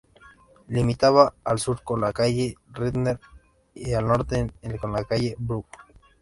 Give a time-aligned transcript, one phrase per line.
[0.67, 3.19] Limitaba al sur con la calle Ritter
[3.75, 5.63] y al norte con la calle Brühl.